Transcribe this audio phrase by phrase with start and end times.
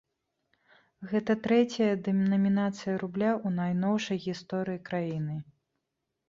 [1.11, 5.37] Гэта трэцяя дэнамінацыя рубля ў найноўшай гісторыі краіны.